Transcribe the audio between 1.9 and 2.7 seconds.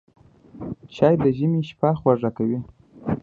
خوږه کوي